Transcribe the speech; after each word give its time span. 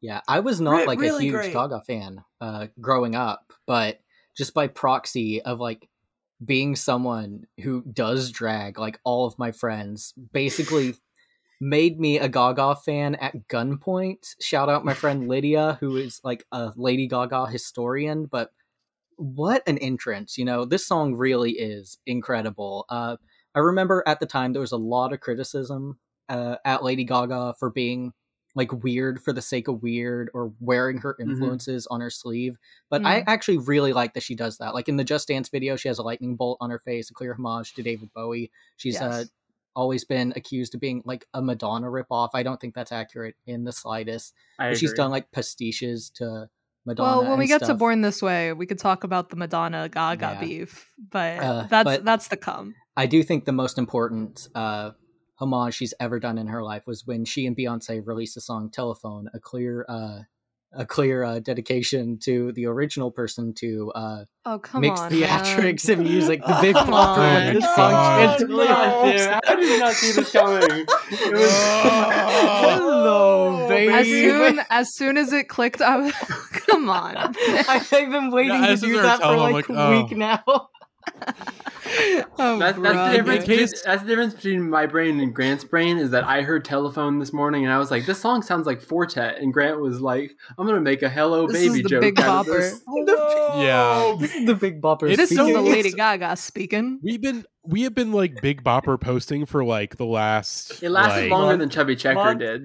Yeah, 0.00 0.20
I 0.26 0.40
was 0.40 0.60
not 0.60 0.80
Re- 0.80 0.86
like 0.86 0.98
a 1.00 1.18
huge 1.20 1.32
great. 1.32 1.52
Gaga 1.52 1.82
fan 1.86 2.24
uh, 2.40 2.68
growing 2.80 3.14
up, 3.14 3.52
but 3.66 4.00
just 4.36 4.54
by 4.54 4.66
proxy 4.66 5.42
of 5.42 5.60
like 5.60 5.88
being 6.44 6.74
someone 6.74 7.46
who 7.62 7.82
does 7.82 8.30
drag, 8.30 8.78
like 8.78 8.98
all 9.04 9.26
of 9.26 9.38
my 9.38 9.52
friends, 9.52 10.14
basically 10.32 10.94
made 11.60 12.00
me 12.00 12.18
a 12.18 12.28
Gaga 12.28 12.76
fan 12.76 13.14
at 13.16 13.46
gunpoint. 13.48 14.34
Shout 14.40 14.70
out 14.70 14.84
my 14.84 14.94
friend 14.94 15.28
Lydia, 15.28 15.76
who 15.80 15.96
is 15.96 16.20
like 16.24 16.46
a 16.50 16.72
Lady 16.76 17.06
Gaga 17.06 17.46
historian, 17.46 18.24
but 18.24 18.52
what 19.16 19.62
an 19.66 19.76
entrance! 19.78 20.38
You 20.38 20.46
know, 20.46 20.64
this 20.64 20.86
song 20.86 21.14
really 21.14 21.52
is 21.52 21.98
incredible. 22.06 22.86
Uh, 22.88 23.16
I 23.54 23.58
remember 23.58 24.02
at 24.06 24.18
the 24.20 24.26
time 24.26 24.52
there 24.52 24.60
was 24.60 24.72
a 24.72 24.78
lot 24.78 25.12
of 25.12 25.20
criticism 25.20 25.98
uh, 26.30 26.56
at 26.64 26.82
Lady 26.82 27.04
Gaga 27.04 27.54
for 27.58 27.68
being 27.68 28.14
like 28.54 28.72
weird 28.82 29.22
for 29.22 29.32
the 29.32 29.42
sake 29.42 29.68
of 29.68 29.82
weird 29.82 30.30
or 30.34 30.52
wearing 30.60 30.98
her 30.98 31.14
Mhm. 31.14 31.30
influences 31.30 31.86
on 31.86 32.00
her 32.00 32.10
sleeve. 32.10 32.56
But 32.88 33.04
I 33.04 33.22
actually 33.26 33.58
really 33.58 33.92
like 33.92 34.14
that 34.14 34.22
she 34.22 34.34
does 34.34 34.58
that. 34.58 34.74
Like 34.74 34.88
in 34.88 34.96
the 34.96 35.04
Just 35.04 35.28
Dance 35.28 35.48
video, 35.48 35.76
she 35.76 35.88
has 35.88 35.98
a 35.98 36.02
lightning 36.02 36.36
bolt 36.36 36.58
on 36.60 36.70
her 36.70 36.78
face, 36.80 37.10
a 37.10 37.14
clear 37.14 37.34
homage 37.34 37.74
to 37.74 37.82
David 37.82 38.10
Bowie. 38.12 38.50
She's 38.76 39.00
uh, 39.00 39.24
always 39.76 40.04
been 40.04 40.32
accused 40.34 40.74
of 40.74 40.80
being 40.80 41.02
like 41.04 41.26
a 41.32 41.40
Madonna 41.40 41.86
ripoff. 41.86 42.30
I 42.34 42.42
don't 42.42 42.60
think 42.60 42.74
that's 42.74 42.90
accurate 42.92 43.36
in 43.46 43.64
the 43.64 43.72
slightest. 43.72 44.34
She's 44.74 44.92
done 44.94 45.10
like 45.12 45.30
pastiches 45.30 46.10
to 46.14 46.48
Madonna. 46.84 47.18
Well, 47.22 47.30
when 47.30 47.38
we 47.38 47.46
get 47.46 47.62
to. 47.64 47.74
Born 47.74 48.00
This 48.00 48.20
Way, 48.20 48.52
we 48.52 48.66
could 48.66 48.78
talk 48.80 49.04
about 49.04 49.28
the 49.30 49.36
Madonna 49.36 49.88
Gaga 49.88 50.20
Yeah. 50.34 50.40
beef, 50.40 50.92
but 50.98 51.38
Uh, 51.38 51.66
that's 51.70 51.84
but- 51.84 52.04
that's 52.04 52.28
the 52.28 52.36
come. 52.36 52.74
I 52.96 53.06
do 53.06 53.22
think 53.22 53.44
the 53.44 53.52
most 53.52 53.78
important 53.78 54.48
uh, 54.54 54.90
homage 55.40 55.74
she's 55.74 55.94
ever 55.98 56.20
done 56.20 56.38
in 56.38 56.46
her 56.48 56.62
life 56.62 56.86
was 56.86 57.06
when 57.06 57.24
she 57.24 57.46
and 57.46 57.56
Beyonce 57.56 58.06
released 58.06 58.34
the 58.34 58.40
song 58.40 58.70
"Telephone," 58.70 59.28
a 59.34 59.40
clear, 59.40 59.84
uh, 59.88 60.20
a 60.72 60.86
clear 60.86 61.24
uh, 61.24 61.40
dedication 61.40 62.16
to 62.20 62.52
the 62.52 62.66
original 62.66 63.10
person 63.10 63.52
to 63.54 63.90
uh, 63.94 64.24
Oh 64.44 64.58
come 64.60 64.82
mix 64.82 65.00
on, 65.00 65.10
theatrics 65.10 65.88
man. 65.88 65.98
and 65.98 66.08
music. 66.08 66.40
The 66.46 66.58
Big 66.62 66.74
Come 66.76 66.90
Bopper 66.90 67.52
this 67.54 67.64
Oh, 67.66 67.74
song. 67.76 67.90
God. 67.90 68.38
Chantilly 68.38 68.66
God 68.66 69.18
House. 69.18 69.40
How 69.46 69.54
did 69.56 69.68
you 69.68 69.78
not 69.80 69.92
see 69.94 70.12
this 70.12 70.30
coming? 70.32 70.62
It 70.62 71.32
was 71.32 71.50
Hello, 72.60 73.68
baby. 73.68 73.92
As 73.92 74.06
soon 74.06 74.60
as 74.70 74.94
soon 74.94 75.16
as 75.16 75.32
it 75.32 75.48
clicked, 75.48 75.80
I 75.82 75.96
was 75.96 76.12
come 76.12 76.88
on. 76.88 77.16
I've 77.16 77.90
been 77.90 78.30
waiting 78.30 78.52
Yeah, 78.62 78.74
to 78.74 78.76
do 78.76 79.02
that 79.02 79.18
for 79.20 79.24
him, 79.24 79.30
I'm 79.40 79.52
like, 79.52 79.68
like, 79.68 79.76
a 79.76 79.82
oh. 79.82 80.02
week 80.04 80.16
now. 80.16 80.68
Oh, 82.38 82.58
That's, 82.58 82.78
that's, 82.78 83.10
the 83.10 83.16
difference 83.16 83.44
case- 83.44 83.70
between, 83.72 83.82
that's 83.84 84.02
the 84.02 84.08
difference 84.08 84.34
between 84.34 84.70
my 84.70 84.86
brain 84.86 85.20
and 85.20 85.34
Grant's 85.34 85.64
brain 85.64 85.98
is 85.98 86.10
that 86.10 86.24
I 86.24 86.42
heard 86.42 86.64
telephone 86.64 87.18
this 87.18 87.32
morning 87.32 87.64
and 87.64 87.72
I 87.72 87.78
was 87.78 87.90
like, 87.90 88.06
this 88.06 88.20
song 88.20 88.42
sounds 88.42 88.66
like 88.66 88.80
Fortet. 88.80 89.38
And 89.38 89.52
Grant 89.52 89.80
was 89.80 90.00
like, 90.00 90.32
I'm 90.58 90.66
going 90.66 90.76
to 90.76 90.80
make 90.80 91.02
a 91.02 91.08
hello 91.08 91.46
This 91.46 91.56
baby 91.58 91.78
is 91.78 91.82
the 91.84 91.88
joke. 91.88 92.00
Big 92.02 92.20
out 92.20 92.40
of 92.40 92.46
Bopper. 92.46 92.58
this. 92.58 92.82
Yeah. 93.60 94.16
this 94.18 94.34
is 94.34 94.46
the 94.46 94.54
Big 94.54 94.80
Bopper. 94.80 95.08
It's 95.08 95.16
This 95.16 95.30
is 95.32 95.36
so- 95.36 95.46
the. 95.52 95.60
Lady 95.60 95.92
Gaga 95.92 96.36
speaking. 96.36 97.00
We've 97.02 97.20
been 97.20 97.44
we 97.62 97.82
have 97.82 97.94
been 97.94 98.12
like 98.12 98.40
Big 98.40 98.64
Bopper 98.64 98.98
posting 99.00 99.44
for 99.46 99.64
like 99.64 99.96
the 99.96 100.06
last. 100.06 100.82
It 100.82 100.90
lasted 100.90 101.22
like, 101.22 101.30
longer 101.30 101.56
than 101.56 101.68
Chubby 101.68 101.96
Checker 101.96 102.14
month. 102.14 102.38
did. 102.40 102.62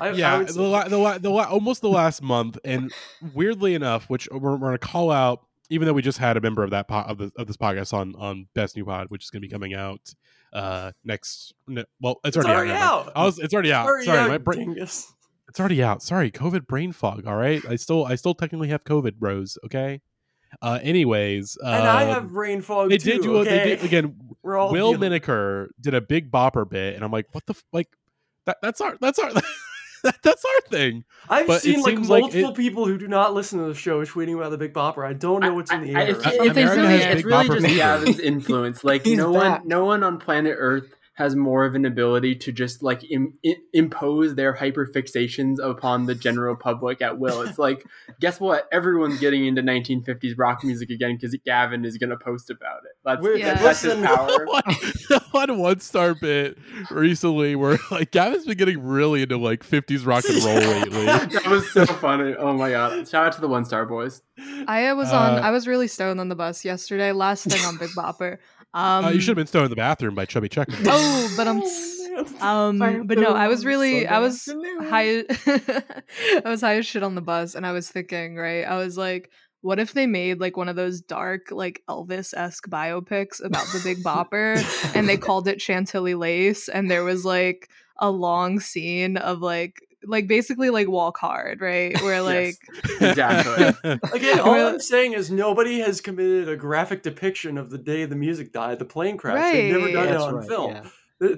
I, 0.00 0.08
I 0.08 0.12
yeah, 0.12 0.38
would 0.38 0.48
the, 0.48 0.52
say- 0.54 0.60
la- 0.60 0.88
the, 0.88 0.96
la- 0.98 1.18
the 1.18 1.28
la- 1.30 1.44
almost 1.44 1.82
the 1.82 1.90
last 1.90 2.22
month, 2.22 2.56
and 2.64 2.90
weirdly 3.34 3.74
enough, 3.74 4.08
which 4.08 4.28
we're, 4.32 4.38
we're 4.38 4.56
going 4.56 4.72
to 4.72 4.78
call 4.78 5.10
out, 5.10 5.42
even 5.70 5.86
though 5.86 5.92
we 5.94 6.02
just 6.02 6.18
had 6.18 6.36
a 6.36 6.40
member 6.40 6.62
of 6.62 6.70
that 6.70 6.88
po- 6.88 7.00
of, 7.02 7.18
the, 7.18 7.32
of 7.36 7.46
this 7.46 7.56
podcast 7.56 7.94
on 7.94 8.14
on 8.16 8.46
Best 8.54 8.76
New 8.76 8.84
Pod, 8.84 9.06
which 9.08 9.24
is 9.24 9.30
going 9.30 9.40
to 9.42 9.48
be 9.48 9.50
coming 9.52 9.72
out 9.74 10.14
uh 10.52 10.92
next. 11.04 11.54
ne- 11.68 11.84
well, 12.00 12.20
it's, 12.24 12.36
It's 12.36 12.44
already, 12.44 12.56
already 12.56 12.72
out. 12.72 13.06
out. 13.06 13.12
I 13.16 13.24
was, 13.24 13.38
it's 13.38 13.54
already 13.54 13.72
out. 13.72 13.86
Hurry 13.86 14.04
Sorry, 14.04 14.18
up, 14.18 14.28
my 14.28 14.38
brain. 14.38 14.58
dingus. 14.74 15.12
It's 15.48 15.58
already 15.58 15.82
out. 15.82 16.02
Sorry, 16.02 16.30
COVID 16.30 16.66
brain 16.66 16.92
fog. 16.92 17.26
All 17.26 17.36
right, 17.36 17.62
I 17.68 17.76
still 17.76 18.04
I 18.04 18.14
still 18.16 18.34
technically 18.34 18.68
have 18.68 18.84
COVID, 18.84 19.14
Rose. 19.20 19.58
Okay. 19.64 20.00
Uh, 20.60 20.80
anyways, 20.82 21.56
and 21.64 21.68
I 21.86 22.02
um, 22.04 22.08
have 22.10 22.28
brain 22.32 22.60
fog 22.60 22.90
They 22.90 22.98
too. 22.98 23.12
did 23.12 23.22
do 23.22 23.36
a, 23.36 23.40
okay? 23.40 23.50
they 23.58 23.76
did 23.76 23.84
again. 23.84 24.16
We're 24.42 24.56
all 24.56 24.72
Will 24.72 24.88
dealing- 24.92 25.00
Menaker 25.00 25.70
did 25.80 25.94
a 25.94 26.00
big 26.00 26.30
bopper 26.30 26.68
bit, 26.68 26.94
and 26.96 27.04
I'm 27.04 27.12
like, 27.12 27.26
what 27.32 27.46
the 27.46 27.52
f- 27.52 27.64
like 27.72 27.88
that? 28.46 28.56
That's 28.62 28.80
our 28.80 28.96
that's 29.00 29.18
our 29.20 29.30
that's 30.22 30.44
our 30.44 30.68
thing. 30.70 31.04
I've 31.28 31.46
but 31.46 31.62
seen 31.62 31.80
like 31.82 31.94
seems 31.96 32.08
like 32.08 32.22
multiple 32.22 32.50
it- 32.50 32.56
people 32.56 32.86
who 32.86 32.98
do 32.98 33.08
not 33.08 33.34
listen 33.34 33.58
to 33.58 33.66
the 33.66 33.74
show 33.74 34.04
tweeting 34.04 34.34
about 34.36 34.50
the 34.50 34.58
Big 34.58 34.72
Bopper. 34.72 35.06
I 35.06 35.12
don't 35.12 35.40
know 35.40 35.54
what's 35.54 35.72
in 35.72 35.82
the 35.82 35.94
I- 35.94 36.00
I- 36.00 36.04
air. 36.04 36.10
It's, 36.10 36.26
I- 36.26 36.30
it's, 36.30 36.40
America 36.50 36.80
really, 36.82 36.98
has 37.02 37.16
it's 37.16 37.24
really 37.24 37.48
Bopper 37.48 37.52
just 37.54 37.66
fever. 37.66 37.76
Gavin's 37.78 38.20
influence. 38.20 38.84
Like 38.84 39.06
no 39.06 39.32
back. 39.32 39.60
one, 39.60 39.68
no 39.68 39.84
one 39.84 40.02
on 40.02 40.18
planet 40.18 40.56
Earth 40.58 40.94
has 41.14 41.36
more 41.36 41.66
of 41.66 41.74
an 41.74 41.84
ability 41.84 42.34
to 42.34 42.50
just 42.50 42.82
like 42.82 43.02
Im- 43.10 43.34
impose 43.74 44.36
their 44.36 44.54
hyperfixations 44.54 45.56
upon 45.62 46.06
the 46.06 46.14
general 46.14 46.56
public 46.56 47.02
at 47.02 47.18
will. 47.18 47.42
It's 47.42 47.58
like, 47.58 47.84
guess 48.20 48.40
what? 48.40 48.66
Everyone's 48.72 49.20
getting 49.20 49.44
into 49.46 49.60
1950s 49.62 50.32
rock 50.38 50.64
music 50.64 50.88
again 50.88 51.16
because 51.16 51.36
Gavin 51.44 51.84
is 51.84 51.98
going 51.98 52.08
to 52.10 52.16
post 52.16 52.48
about 52.48 52.78
it. 52.84 52.92
That's, 53.04 53.22
We're- 53.22 53.38
Yeah. 53.40 53.54
that's 53.54 53.80
his 53.80 53.94
listen- 53.96 54.04
power. 55.12 55.30
on 55.32 55.58
one 55.58 55.80
star 55.80 56.14
bit 56.14 56.58
recently 56.90 57.56
where 57.56 57.78
like 57.90 58.10
Gavin's 58.10 58.44
been 58.44 58.58
getting 58.58 58.82
really 58.82 59.22
into 59.22 59.38
like 59.38 59.64
50s 59.64 60.04
rock 60.06 60.24
and 60.28 60.42
roll 60.44 60.54
lately. 60.80 61.04
that 61.06 61.46
was 61.48 61.70
so 61.72 61.86
funny. 61.86 62.34
Oh 62.36 62.52
my 62.52 62.70
god! 62.70 63.08
Shout 63.08 63.26
out 63.26 63.32
to 63.34 63.40
the 63.40 63.48
One 63.48 63.64
Star 63.64 63.86
Boys. 63.86 64.20
I 64.66 64.92
was 64.92 65.10
on. 65.12 65.38
Uh, 65.38 65.42
I 65.42 65.50
was 65.50 65.66
really 65.66 65.88
stoned 65.88 66.20
on 66.20 66.28
the 66.28 66.34
bus 66.34 66.64
yesterday. 66.64 67.12
Last 67.12 67.44
thing 67.46 67.64
on 67.64 67.78
Big 67.78 67.90
Bopper. 67.96 68.38
Um, 68.74 69.04
uh, 69.06 69.10
you 69.10 69.20
should 69.20 69.28
have 69.30 69.36
been 69.36 69.46
stoned 69.46 69.64
in 69.66 69.70
the 69.70 69.76
bathroom 69.76 70.14
by 70.14 70.26
Chubby 70.26 70.48
Checker. 70.48 70.74
Oh, 70.86 71.34
but 71.36 71.48
I'm. 71.48 71.62
Um, 72.40 73.06
but 73.06 73.18
no, 73.18 73.32
I 73.34 73.48
was 73.48 73.64
really, 73.64 74.06
I 74.06 74.18
was 74.18 74.46
high. 74.82 75.22
I 75.46 76.42
was 76.44 76.60
high 76.60 76.76
as 76.76 76.86
shit 76.86 77.02
on 77.02 77.14
the 77.14 77.22
bus, 77.22 77.54
and 77.54 77.64
I 77.66 77.72
was 77.72 77.88
thinking, 77.88 78.36
right? 78.36 78.62
I 78.64 78.76
was 78.76 78.98
like, 78.98 79.30
what 79.62 79.78
if 79.78 79.92
they 79.92 80.06
made 80.06 80.40
like 80.40 80.56
one 80.56 80.68
of 80.68 80.76
those 80.76 81.00
dark, 81.00 81.50
like 81.50 81.82
Elvis 81.88 82.32
esque 82.34 82.68
biopics 82.68 83.44
about 83.44 83.66
the 83.72 83.80
Big 83.84 83.98
Bopper, 84.04 84.56
and 84.96 85.08
they 85.08 85.16
called 85.16 85.48
it 85.48 85.60
Chantilly 85.60 86.14
Lace, 86.14 86.68
and 86.68 86.90
there 86.90 87.04
was 87.04 87.24
like 87.24 87.68
a 87.98 88.10
long 88.10 88.60
scene 88.60 89.16
of 89.18 89.40
like, 89.40 89.74
like 90.04 90.26
basically 90.26 90.70
like 90.70 90.88
Walk 90.88 91.18
Hard, 91.18 91.60
right? 91.60 92.00
Where 92.02 92.22
like. 92.34 92.56
Exactly. 93.00 93.98
Again, 94.12 94.40
all 94.40 94.54
Really- 94.54 94.72
I'm 94.74 94.80
saying 94.80 95.12
is 95.12 95.30
nobody 95.30 95.80
has 95.80 96.00
committed 96.00 96.48
a 96.48 96.56
graphic 96.56 97.02
depiction 97.02 97.58
of 97.58 97.70
the 97.70 97.78
day 97.78 98.04
the 98.06 98.16
music 98.16 98.52
died, 98.52 98.78
the 98.78 98.84
plane 98.84 99.16
crash. 99.18 99.52
They've 99.52 99.72
never 99.72 99.84
Right. 99.86 99.92
done 99.94 100.08
it 100.08 100.16
on 100.16 100.34
right, 100.36 100.48
film. 100.48 100.70
yeah. 100.72 100.84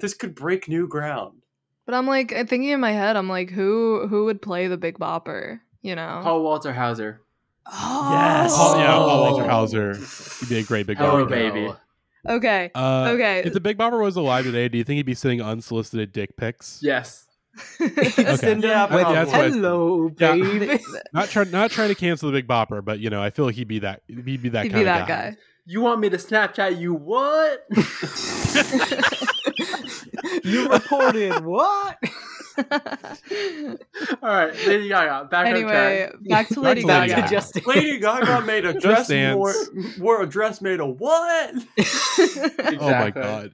This 0.00 0.14
could 0.14 0.36
break 0.36 0.68
new 0.68 0.86
ground. 0.86 1.38
But 1.86 1.96
I'm 1.96 2.06
like 2.06 2.30
thinking 2.30 2.68
in 2.68 2.78
my 2.78 2.92
head, 2.92 3.16
I'm 3.16 3.28
like, 3.28 3.50
who 3.50 4.06
who 4.06 4.26
would 4.26 4.40
play 4.40 4.68
the 4.68 4.76
Big 4.76 4.96
Bopper? 4.98 5.58
You 5.80 5.96
know? 5.96 6.20
Paul 6.22 6.44
Walter 6.44 6.72
Hauser. 6.72 7.20
Oh, 7.66 8.10
Yes. 8.12 8.56
Paul, 8.56 8.78
yeah, 8.78 8.86
Paul 8.94 9.10
Oh. 9.10 9.30
Walter 9.30 9.48
Hauser. 9.48 9.94
He'd 10.40 10.48
be 10.48 10.58
a 10.58 10.62
great 10.62 10.86
Big 10.86 10.98
Hello, 10.98 11.24
Bopper. 11.24 11.28
baby. 11.30 11.72
Okay. 12.28 12.70
Uh, 12.74 13.10
Okay. 13.14 13.42
If 13.44 13.52
the 13.52 13.60
Big 13.60 13.78
Bopper 13.78 14.02
was 14.02 14.16
alive 14.16 14.44
today, 14.44 14.68
do 14.68 14.78
you 14.78 14.84
think 14.84 14.96
he'd 14.96 15.06
be 15.06 15.14
sending 15.14 15.40
unsolicited 15.42 16.12
dick 16.12 16.36
pics? 16.36 16.78
Yes. 16.82 17.26
Send 17.78 18.62
Yeah, 18.64 18.86
him 18.86 18.94
with, 18.94 19.02
probably. 19.02 19.14
That's 19.14 19.30
what 19.30 19.40
I- 19.40 19.50
Hello, 19.50 20.10
Yeah. 20.18 20.32
baby. 20.34 20.78
Not 21.12 21.28
trying, 21.28 21.50
not 21.50 21.70
trying 21.70 21.88
to 21.90 21.94
cancel 21.94 22.30
the 22.30 22.38
Big 22.38 22.48
Bopper, 22.48 22.82
but 22.84 22.98
you 23.00 23.10
know, 23.10 23.22
I 23.22 23.28
feel 23.30 23.44
like 23.44 23.54
he'd 23.56 23.68
be 23.68 23.80
that. 23.80 24.02
He'd 24.08 24.24
be 24.42 24.48
that 24.50 24.64
He'd 24.64 24.72
kind 24.72 24.84
be 24.84 24.90
of 24.90 24.96
that 24.96 25.06
guy. 25.08 25.36
You 25.66 25.80
want 25.82 26.00
me 26.00 26.08
to 26.10 26.16
Snapchat 26.16 26.80
you 26.80 26.94
what? 26.94 27.64
you 30.44 30.68
reported 30.68 31.44
what? 31.44 31.98
All 34.22 34.28
right, 34.28 34.54
Lady 34.66 34.88
Gaga, 34.88 35.28
back 35.30 35.46
on 35.46 35.52
anyway, 35.54 36.08
track. 36.10 36.22
back 36.28 36.48
to 36.48 36.60
Lady 36.60 36.80
to 36.82 36.86
Back 36.86 37.00
Lady 37.02 37.14
to 37.14 37.20
Gaga. 37.22 37.30
Justin. 37.30 37.62
Lady 37.66 37.98
Gaga 37.98 38.40
made 38.46 38.64
a 38.64 38.78
dress 38.78 39.08
Dance. 39.08 39.34
more, 39.36 39.54
wore 39.98 40.22
a 40.22 40.26
dress 40.26 40.60
made 40.60 40.80
of 40.80 41.00
what? 41.00 41.54
Oh 42.80 42.90
my 42.90 43.10
god! 43.10 43.52